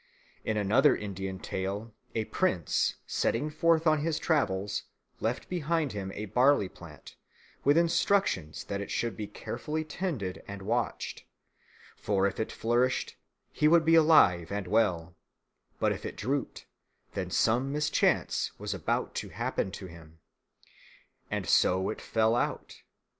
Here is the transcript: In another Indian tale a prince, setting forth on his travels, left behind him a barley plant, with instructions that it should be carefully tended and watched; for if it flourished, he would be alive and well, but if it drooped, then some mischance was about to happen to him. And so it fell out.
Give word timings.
In 0.43 0.57
another 0.57 0.95
Indian 0.95 1.37
tale 1.37 1.93
a 2.15 2.25
prince, 2.25 2.95
setting 3.05 3.51
forth 3.51 3.85
on 3.85 3.99
his 3.99 4.17
travels, 4.17 4.85
left 5.19 5.47
behind 5.47 5.91
him 5.91 6.11
a 6.15 6.25
barley 6.25 6.67
plant, 6.67 7.15
with 7.63 7.77
instructions 7.77 8.63
that 8.63 8.81
it 8.81 8.89
should 8.89 9.15
be 9.15 9.27
carefully 9.27 9.83
tended 9.83 10.41
and 10.47 10.63
watched; 10.63 11.25
for 11.95 12.25
if 12.25 12.39
it 12.39 12.51
flourished, 12.51 13.15
he 13.51 13.67
would 13.67 13.85
be 13.85 13.93
alive 13.93 14.51
and 14.51 14.65
well, 14.65 15.15
but 15.79 15.91
if 15.91 16.03
it 16.03 16.15
drooped, 16.17 16.65
then 17.13 17.29
some 17.29 17.71
mischance 17.71 18.53
was 18.57 18.73
about 18.73 19.13
to 19.13 19.29
happen 19.29 19.69
to 19.69 19.85
him. 19.85 20.17
And 21.29 21.47
so 21.47 21.91
it 21.91 22.01
fell 22.01 22.35
out. 22.35 22.81